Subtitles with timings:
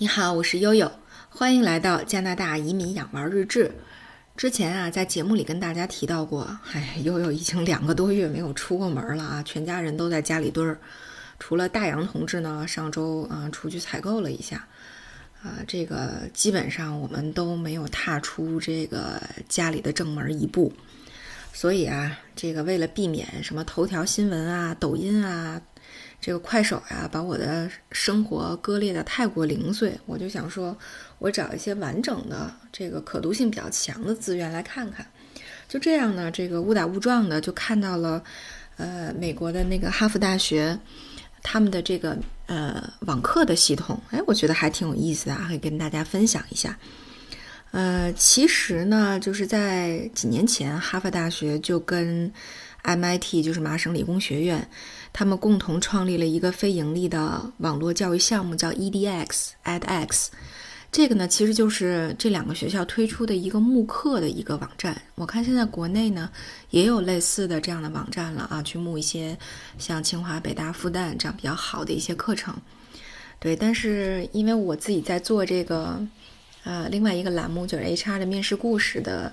[0.00, 0.92] 你好，我是悠悠，
[1.28, 3.72] 欢迎来到加拿大移民养娃日志。
[4.36, 10.78] 之前啊，在节目里跟大家提到过，哎，悠悠已经两个多月没有出过门了啊，全家人都在家里蹲儿。
[11.40, 14.68] 除了大洋同志呢，上周啊出去采购了一下，
[15.42, 20.72] 啊，这个基本上我们都没有踏出这个家里的正门一步。
[21.52, 25.60] 所以啊，这个为了避免什么头条新闻啊、抖音啊。
[26.20, 30.76] 这个快手呀，把我的生活割裂的太过零碎，我就想说，
[31.18, 35.06] 我找一些完整的、这个可读性比较强的资源来看看。
[35.68, 38.22] 就这样呢，这个误打误撞的就看到了，
[38.76, 40.78] 呃，美国的那个哈佛大学
[41.42, 46.76] 他们的这个呃网课的系统，哎，我觉得还挺有意思的，可以跟大家分享一下。
[47.70, 52.32] 呃，其实呢，就是在几年前，哈佛大学就跟
[52.84, 54.68] MIT，就是麻省理工学院。
[55.12, 60.28] 他们共同创立了一个非盈利的网络教育项目，叫 EDX，EdX。
[60.90, 65.02] 这个呢，其实就是这两个学校推出的一个慕课的一个网站。
[65.16, 66.30] 我看现在国内呢
[66.70, 69.36] 也有类似的这样的网站了啊，去募一些
[69.78, 72.54] 像清华、北大、复旦这样比较好的一些课程。
[73.38, 76.00] 对，但是因为我自己在做这个
[76.64, 79.32] 呃另外一个栏目，就是 HR 的面试故事的。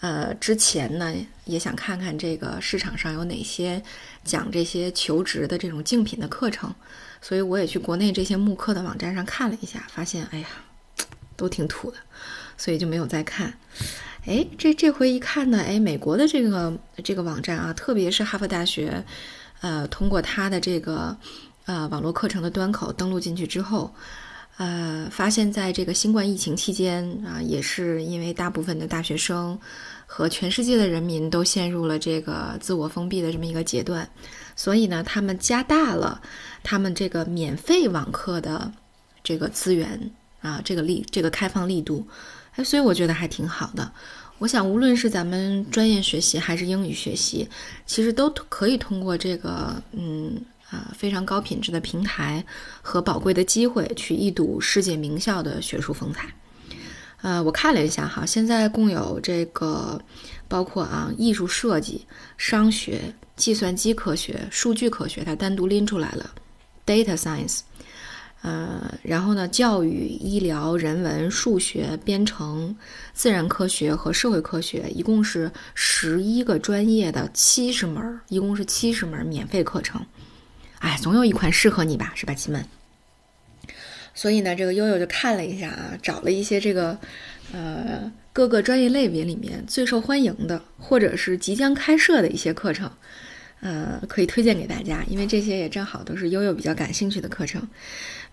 [0.00, 3.82] 呃，之前呢也想看看这个市场上有哪些
[4.24, 6.74] 讲这些求职的这种竞品的课程，
[7.20, 10.46] 所以我也去国内这些慕课的网站上看了一下，发现哎呀，
[11.36, 11.98] 都挺土的，
[12.56, 13.52] 所以就没有再看。
[14.24, 19.04] 哎，这这回一看呢，哎，美国的这个这个网站啊，特别是哈佛大学，
[19.60, 21.14] 呃，通过它的这个
[21.66, 23.94] 呃网络课程的端口登录进去之后。
[24.60, 29.58] 呃，发现在这个新冠疫情期间啊，也是因为大部分的大学生
[30.04, 34.06] 和全世界的人民都陷入了这个自我封闭的这么一个阶段，
[34.54, 36.20] 所以呢，他们加大了
[36.62, 38.70] 他们这个免费网课的
[39.24, 40.10] 这个资源
[40.42, 42.06] 啊，这个力，这个开放力度，
[42.56, 43.90] 哎，所以我觉得还挺好的。
[44.36, 47.48] 我想，无论是咱们专业学习还是英语学习，
[47.86, 50.38] 其实都可以通过这个，嗯。
[50.70, 52.44] 啊，非常高品质的平台
[52.80, 56.32] 和宝贵的机会，去一睹世界名校的学术风采。
[57.22, 60.00] 呃，我看了一下哈，现在共有这个，
[60.48, 62.06] 包括啊，艺术设计、
[62.38, 66.30] 商学、计算机科学、数据科学，它单独拎出来了
[66.86, 67.60] ，data science。
[68.42, 72.74] 呃，然后呢，教育、医疗、人文、数学、编程、
[73.12, 80.00] 自然科学和社会科学，一共是十一个专业的七十门，一共是七十门免费课程。
[80.80, 82.64] 哎，总有一款适合你吧，是吧，亲们？
[84.14, 86.98] 所以呢，这个悠悠就看了一下啊，找了一些这个，
[87.52, 92.90] 呃，各个专业类别里面最受欢迎的，或者是即将开设的一些课程，
[93.60, 97.66] 呃，可以推荐给大家，因为这些也正好都是悠悠比较感兴趣的课程。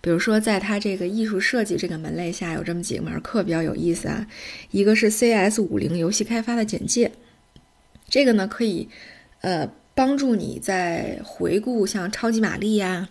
[0.00, 4.26] 比如说，在它这个艺术设计这个门类下，有这么几门课比较有意思啊。
[4.70, 7.12] 一个是 CS 五零游戏开发的简介，
[8.08, 8.88] 这个呢可以，
[9.42, 9.70] 呃。
[9.98, 13.08] 帮助你在回顾像超级玛丽呀、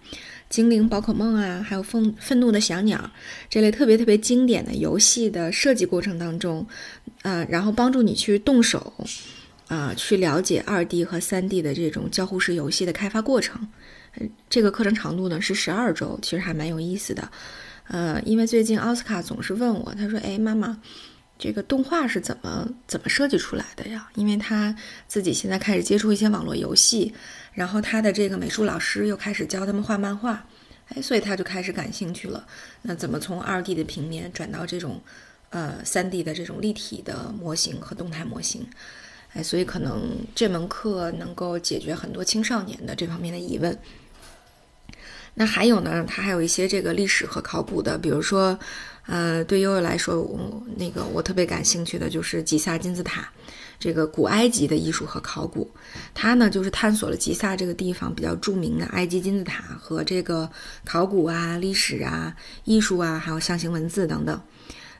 [0.49, 3.11] 精灵宝可梦啊，还有愤愤怒的小鸟
[3.49, 6.65] 这类特别特别经典的游戏的设计过程当中，
[7.23, 8.93] 呃，然后帮助你去动手，
[9.67, 13.67] 啊，去了解二 D 和三 D 的这种交互式游戏的开发过程。
[14.49, 17.29] 这个课程长度呢是十二周，其实还蛮有意思的。
[17.89, 20.79] 呃，因为最近奥斯卡总是问我，他说：“哎，妈妈。”
[21.39, 24.09] 这个动画是怎么怎么设计出来的呀？
[24.15, 24.75] 因为他
[25.07, 27.13] 自己现在开始接触一些网络游戏，
[27.53, 30.45] 然后他的这个美术老师又开始教他们画漫画，
[30.87, 32.47] 哎，所以他就开始感兴趣了。
[32.81, 35.01] 那怎么从二 D 的平面转到这种，
[35.49, 38.65] 呃，三 D 的这种立体的模型和动态模型？
[39.33, 43.77] 哎，所以可能这门课能够解决很多青少年的这方面的疑问。
[45.39, 48.57] 那还有呢，它还有一些这个历史和考古的，比如说，
[49.05, 53.29] 呃，对悠悠来说，我那个我特别感兴趣的就是吉萨金字塔，
[53.79, 55.69] 这个古埃及的艺术和考古，
[56.15, 60.49] 它呢就是探索了吉萨这个地方比较著名的埃及金字塔和这个
[60.83, 64.41] 考古啊、历史啊、艺术啊，还有象形文字等等。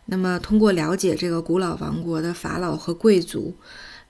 [0.06, 3.58] 那么通过了解这个古老王国的法老和贵族、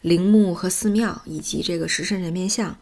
[0.02, 2.78] 陵墓和寺庙以及这个石神人面像，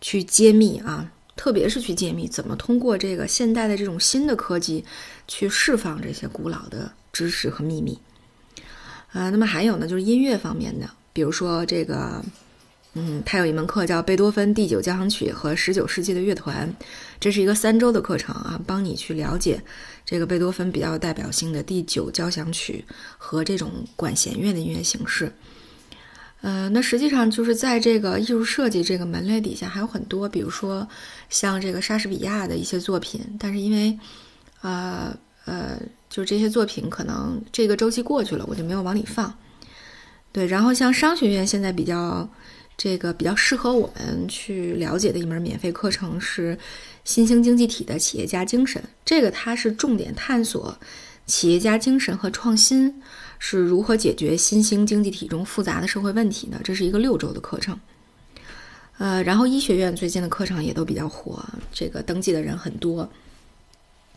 [0.00, 1.12] 去揭秘啊。
[1.40, 4.84] 特别是去揭秘怎么通过这个现代的这种新的科技，
[5.26, 7.98] 去释放这些古老的知识和秘密。
[9.12, 12.22] 啊，那么还有呢，就是音乐方面的，比如说这个，
[12.92, 16.70] 嗯，他有一门课叫贝多芬第九交响曲和十九世纪的乐团，
[17.18, 19.62] 这是一个三周的课程啊，帮你去了解
[20.04, 22.84] 这个贝多芬比较有代表性的第九交响曲
[23.16, 25.32] 和这种管弦乐的音乐形式。
[26.42, 30.88] 呃，那实际上就是在这个艺术设计这个门类底下，还有很多，比如说
[31.28, 33.98] 像这个莎士比亚的一些作品，但是因为，
[34.62, 35.14] 呃
[35.44, 35.78] 呃，
[36.08, 39.32] 就这些作品可能这个周期过去了，我就没有往里放。
[40.32, 42.26] 对，然后像商学院现在比较
[42.76, 46.56] 这个比较适合我们去了解的一门免费课程是
[47.04, 50.74] 新兴经济体的企业家精神，这个它是重点探索
[51.30, 53.00] 企业家精神和创新
[53.38, 57.78] 是如何解决新兴经济体中复杂的社会问题的，这是一个六周的课程。
[58.98, 61.42] 呃，然后医学院最近的课程也都比较火，
[61.72, 63.08] 这个登记的人很多。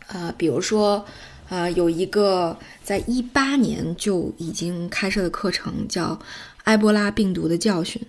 [0.08, 1.06] 呃，比如说，
[1.48, 6.14] 呃，有一个在一八年就已经开设的课程，叫
[6.64, 8.02] 《埃博拉病毒的教训》，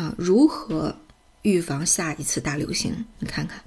[0.00, 0.94] 啊，如何
[1.40, 2.94] 预防下一次大流行？
[3.18, 3.60] 你看看，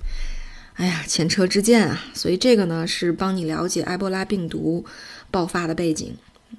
[0.75, 2.04] 哎呀，前车之鉴啊！
[2.13, 4.86] 所以这个呢，是帮你了解埃博拉病毒
[5.31, 6.13] 爆发的背景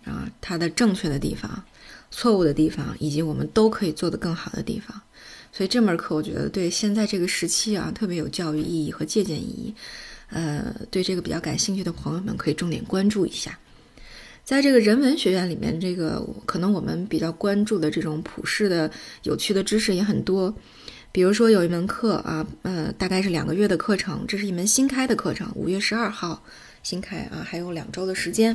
[0.07, 1.63] 啊，它的正确的地方、
[2.11, 4.99] 错误的地方，以及我们都可以做得更好的地方。
[5.53, 9.75] 所以这门课，我觉得对现在这个时期啊，特别有教育意义和借鉴意义。
[10.31, 13.59] 呃，对这个比较感兴趣的朋友们可以重点关注一下。
[14.45, 18.91] 在这个人文学院里面，这个可能我们比较关注的这种普世的、
[19.25, 20.55] 有趣的知识也很多。
[21.17, 26.43] 比如说有一门课啊，呃，大概是两个月的课程，这是一门新开的课程，五月十二号
[26.83, 28.55] 新开啊，还有两周的时间。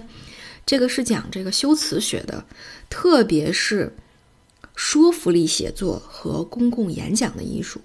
[0.63, 2.45] 这个是讲这个修辞学的，
[2.87, 3.91] 特别是
[4.75, 7.81] 说服力写作和公共演讲的艺术。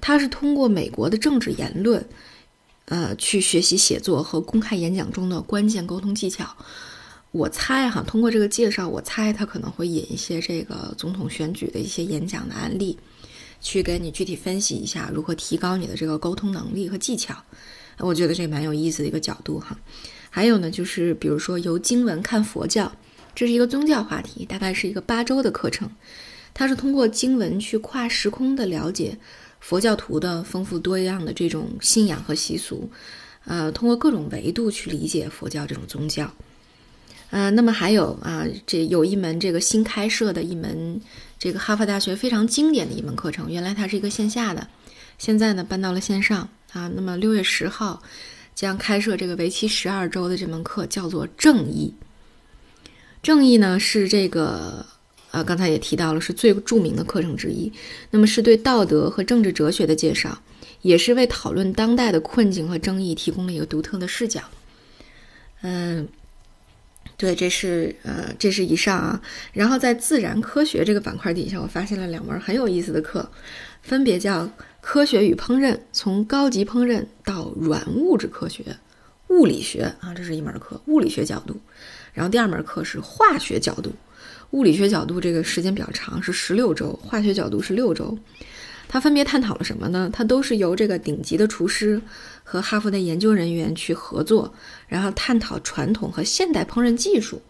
[0.00, 2.04] 它是通过美国的政治言论。
[2.86, 6.56] 呃，去学习写作和公开演讲中的关键沟通技巧。
[7.30, 12.98] 我猜哈，通过这个介绍，我猜他可能会引一些这个总统选举的一些演讲的案例，
[13.60, 17.34] 去给你具体分析一下如何提高你的这个沟通能力和技巧。
[17.98, 19.78] 我觉得这蛮有意思的一个角度哈。
[20.30, 22.92] 还有呢，就是比如说由经文看佛教，
[23.34, 25.90] 这是一个宗教话题，大概是一个八周的课程。
[26.54, 29.18] 它是通过经文去跨时空的了解。
[29.60, 32.88] 佛教徒的丰富多样的这种信仰和习俗，
[33.44, 36.32] 呃，通过各种维度去理解佛教这种宗教，
[37.30, 41.00] 呃，那么还有啊，这有一门这个新开设的一门
[41.38, 44.66] 这个哈佛大学非常经典的一门课程，原来它是一个线下的，
[45.18, 46.90] 现在呢搬到了线上啊。
[46.94, 48.02] 那么六月十号
[48.54, 51.92] 将开设这个为期十二周的这门课，叫做正义。
[53.22, 54.84] 正义呢是这个。
[55.30, 57.70] 呃，刚才也提到了，是最著名的课程之一。
[58.10, 60.40] 那么，是对道德和政治哲学的介绍，
[60.80, 64.40] 也是为讨论当代的困境和争议提供了一个独特的视角。
[65.60, 66.08] 嗯，
[67.16, 69.20] 对，这是呃，这是以上啊。
[69.52, 73.28] 然后在自然科学这个板块底下，我发现了两门很有意思的课，
[73.82, 74.44] 分别叫
[74.80, 78.64] 《科学与烹饪：从高级烹饪到软物质科学
[79.28, 81.58] 物理学》啊，这是一门课，物理学角度。
[82.12, 83.92] 然后第二门课是化学角度。
[84.52, 88.16] 物理学角度这个时间比较长，是十六周；化学角度是六周。
[88.88, 90.10] 它分别探讨了什么呢？
[90.12, 92.00] 它都是由这个顶级的厨师
[92.42, 94.52] 和哈佛的研究人员去合作，
[94.88, 97.42] 然后探讨传统和现代烹饪技术。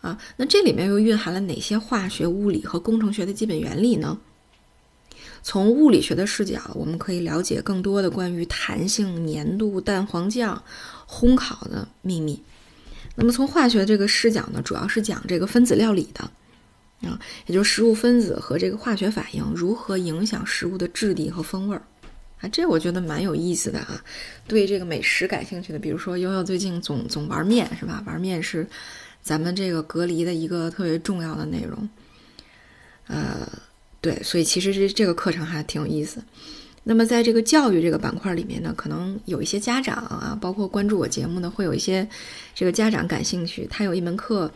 [0.00, 4.18] 啊，那这里面又蕴含了哪些化学、物理和工程学的基本原理呢？
[5.44, 10.60] 从物理学的视角，我们可以了解更多的关于弹性、粘度、蛋黄酱、
[11.08, 12.42] 烘烤的秘密。
[13.14, 16.30] 那么从化学这个视角呢，主要是讲这个分子料理的，
[17.02, 21.82] 啊，也就是食物分子和这个化学反应如何影响食物的质地和风味儿，
[22.40, 24.02] 啊，这我觉得蛮有意思的啊。
[24.46, 28.02] 对这个美食感兴趣的，比如说悠悠最近总总玩面是吧？
[28.06, 28.66] 玩面是
[29.22, 31.88] 咱们这个隔离的一个特别重要的内容，
[33.06, 33.48] 呃，
[34.00, 36.22] 对，所以其实这这个课程还挺有意思。
[36.84, 42.08] 那么，在这个教育这个板块里面呢，可能有一些家长啊，包括关注我节目的，会有一些
[42.56, 43.64] 这个家长感兴趣。
[43.70, 44.50] 他有一门课，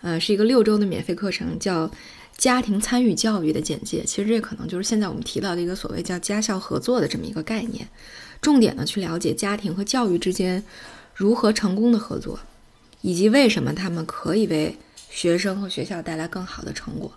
[0.00, 1.90] 呃，是一个六周的免费课程，叫
[2.38, 4.04] “家庭参与教育”的简介。
[4.04, 7.88] 其实这可能就是现在我们提到的一个所谓叫家校合作的这么一个概念。
[8.40, 10.62] 重点呢，去了解家庭和教育之间
[11.14, 12.38] 如何成功的合作，
[13.00, 14.76] 以及为什么他们可以为
[15.10, 17.10] 学生和学校带来更好的成果。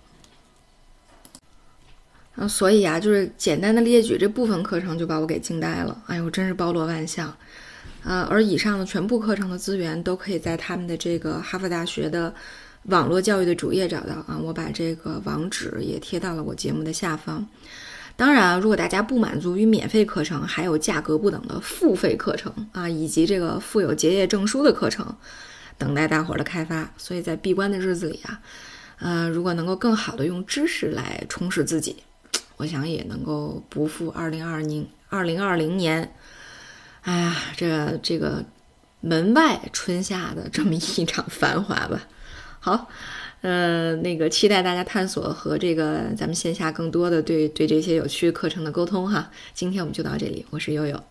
[2.36, 6.02] 啊，所以啊，就是简单的列举这部分课程就把我给惊呆了。
[6.08, 7.28] 哎呦，真是包罗万象，
[8.04, 8.26] 啊！
[8.32, 12.34] 而以上的全部课程的资源都可以在他们的这个哈佛大学的
[12.84, 14.40] 网络教育的主页找到啊。
[14.42, 17.48] 我把这个网址也贴到了我节目的下方。
[18.18, 25.16] 当然，如果大家不满足于免费课程，还有价格不等的付费课程啊，以及这个附有结业证书的课程，
[25.78, 26.92] 等待大伙儿的开发。
[26.98, 28.40] 所以在闭关的日子里啊，
[29.00, 31.96] 呃，如果能够更好的用知识来充实自己。
[32.58, 36.14] 我想也能够不负二零二零二零二零年，
[37.02, 38.44] 哎呀，这这个
[39.00, 42.08] 门外春夏的这么一场繁华吧。
[42.64, 42.88] 好，
[43.42, 49.32] 呃，那个期待大家探索和这个咱们线下更多的对对这些有趣课程的沟通哈。
[49.52, 51.11] 今天我们就到这里，我是悠悠。